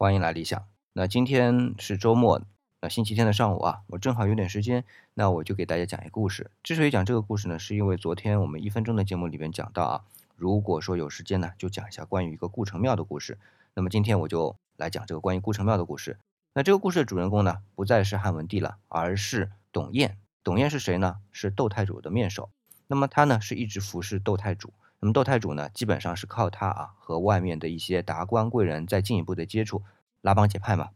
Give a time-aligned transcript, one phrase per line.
[0.00, 0.66] 欢迎来理想。
[0.94, 2.40] 那今天是周末，
[2.80, 6.50] 那星期天的上午啊，我正好有点时间，那我就给大家讲一个故事。
[6.62, 10.04] 之所以讲这个故事呢，是因为昨天我们一分钟的节目里边讲到啊，
[10.36, 13.36] 如果说有时间呢，就讲一下关于一个顾城庙的故事。
[13.74, 16.18] 那么今天我就来讲这个关于顾城庙的故事。
[16.54, 20.16] 那这个故事的主人公呢，不再是汉文帝了，而是董彦。
[20.42, 21.16] 董彦是谁呢？
[21.30, 22.48] 是窦太主的面首。
[22.86, 24.72] 那么他呢，是一直服侍窦太主。
[25.00, 29.82] 那么窦太主呢，基本上是靠他啊，和外面的一些达官贵人再进一步的接触。
[30.20, 30.90] 拉帮结派嘛，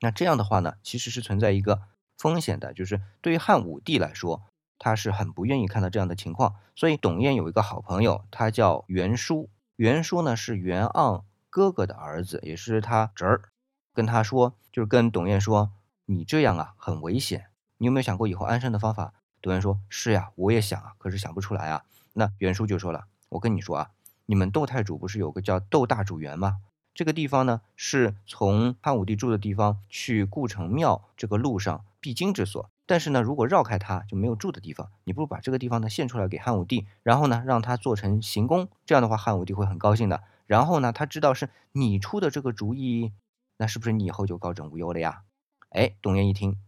[0.00, 1.82] 那这样的话呢，其实是存在一个
[2.16, 4.44] 风险的，就是对于汉武帝来说，
[4.78, 6.54] 他是很不愿意看到这样的情况。
[6.76, 9.50] 所以董彦有一个好朋友，他叫袁叔。
[9.74, 13.42] 袁叔呢是袁盎哥哥的儿子，也是他侄儿。
[13.92, 15.72] 跟他说，就是跟董彦说，
[16.04, 17.46] 你这样啊很危险，
[17.78, 19.12] 你有没有想过以后安身的方法？
[19.42, 21.82] 董彦说，是呀，我也想啊，可是想不出来啊。
[22.18, 23.90] 那袁术就说了，我跟你说啊，
[24.26, 26.58] 你们窦太主不是有个叫窦大主园吗？
[26.92, 32.68] 这个地方呢，是从汉武帝住的地方去故城庙这个路上必经之所。
[32.86, 34.90] 但是呢，如果绕开它就没有住的地方。
[35.04, 40.24] 你不如把这个地方呢献出来给汉武帝，然后呢让他做成行宫，这样的话汉武帝会很高兴的。
[40.46, 43.12] 然后呢，他知道是你出的这个主意，
[43.58, 45.22] 那是不是你以后就高枕无忧了呀？
[45.68, 46.58] 哎，董彦一听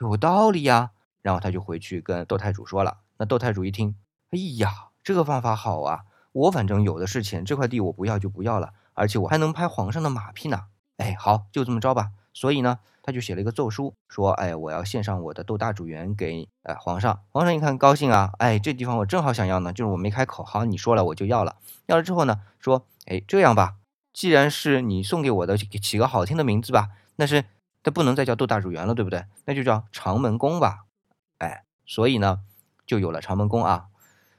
[0.00, 0.90] 有道理呀，
[1.22, 2.98] 然后他就回去跟窦太主说了。
[3.16, 3.96] 那窦太主一听，
[4.32, 8.74] 哎呀，这个方法好啊，我反正有的是钱，这块地我不要就不要了。
[8.92, 10.64] 而且我还能拍皇上的马屁呢，
[10.98, 12.10] 哎，好，就这么着吧。
[12.34, 17.20] 所以呢，他就写了一个奏书，说，哎，我要献上我的斗大主园给呃皇上。
[17.30, 21.56] 皇上一看高兴啊，哎，这地方我正好想要呢，就是我没开口，好，你说了我就要了。
[21.86, 23.76] 要了之后呢，说，哎，这样吧，
[24.12, 27.46] 既然是你送给我的，起个好听的名字吧，那是，
[27.82, 29.24] 它不能再叫斗大主园了，对不对？
[29.46, 30.84] 那就叫长门宫吧。
[31.38, 32.40] 哎，所以呢，
[32.86, 33.86] 就有了长门宫啊。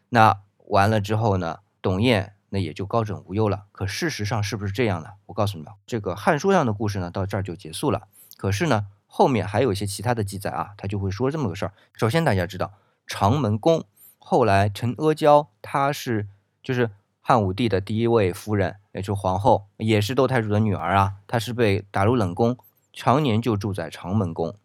[0.10, 2.34] 那完了之后呢，董彦。
[2.52, 3.66] 那也就高枕无忧了。
[3.72, 5.10] 可事实上是不是这样呢？
[5.28, 8.08] 我告诉你们，这个《汉书》上的故事呢，到这儿就结束了。
[8.38, 11.74] 可是呢，后面还有一些其他的记载啊，他就会说这么个事儿。
[11.94, 12.74] 首先，大家知道
[13.06, 13.86] 长门宫，
[14.18, 16.28] 后来陈阿娇她是
[16.64, 16.90] 就是
[17.22, 21.18] 汉武帝的第一位夫人，也就是皇后，也是窦太主的女儿啊。
[21.28, 22.58] 她是被打入冷宫，
[22.92, 24.58] 常年就住在长门宫。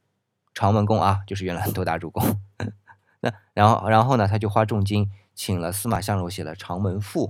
[0.54, 2.41] 长门宫啊，就是原来窦大主宫。
[3.25, 7.29] 那然后然后呢，他就花重金请了司马相如写了《长门赋》。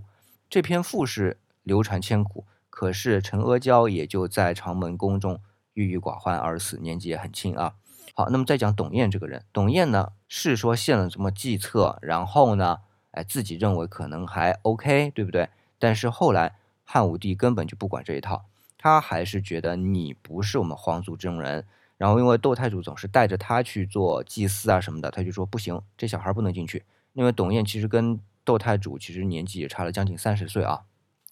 [0.50, 5.40] 这篇赋是流传千古，可是陈阿娇也就在长门宫中
[5.74, 7.74] 郁郁寡欢而死，年纪也很轻啊。
[8.14, 12.78] 好，那么再讲董彦这个人，董彦呢是说献了什么计策，然后呢，
[13.12, 15.48] 哎，自己认为可能还 OK，对不对？
[15.78, 18.44] 但是后来汉武帝根本就不管这一套，
[18.76, 21.64] 他还是觉得你不是我们皇族中人。
[21.96, 26.84] 然后因为窦太主总是带着他去做祭祀啊什么的，他就说不行，这小孩不能进去。
[27.12, 30.82] 因为董彦其实跟窦太主其实年纪也差了将近三十岁啊，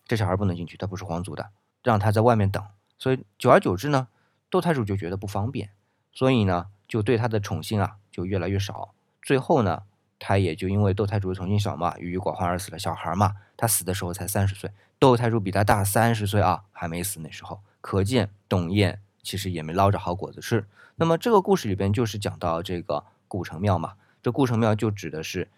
[0.07, 1.51] 这小孩不能进去，他不是皇族的，
[1.83, 2.65] 让他在外面等。
[2.99, 4.09] 所以久而久之呢，
[4.49, 5.71] 窦太主就觉得不方便，
[6.13, 8.95] 所以呢，就对他的宠幸啊就越来越少。
[9.21, 9.83] 最后呢，
[10.21, 12.79] 他也就因为窦太主的宠幸少嘛，郁郁寡欢而死了。
[12.79, 17.61] 小孩嘛，他死的时候才三十岁，窦太主比他大三十岁啊，还没死那时候。
[17.81, 20.67] 可见董彦其实也没捞着好果子吃。
[20.97, 25.49] 那么这个故事里边就是讲到这个故城庙嘛，这故城庙就指的是。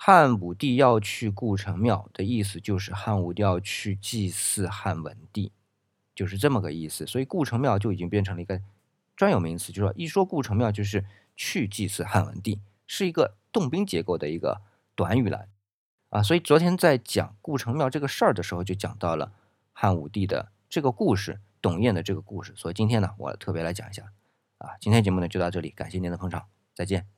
[0.00, 5.50] 汉武帝要去故城庙的意思，就是汉武帝要去祭祀汉文帝，
[6.14, 7.04] 就是这么个意思。
[7.04, 8.62] 所以故城庙就已经变成了一个
[9.16, 14.60] 专有名词，就是说一说故城庙就是去祭祀汉文帝，是一个动宾结构的一个
[14.94, 15.46] 短语了
[16.10, 16.22] 啊。
[16.22, 19.32] 所以昨天在讲故城庙这个事儿的时候，就讲到了
[19.72, 22.54] 汉武帝的这个故事，董燕的这个故事。
[22.56, 24.12] 所以今天呢，我特别来讲一下
[24.58, 24.76] 啊。
[24.80, 27.17] 今天节目呢就到这里，感谢您的捧场，再见。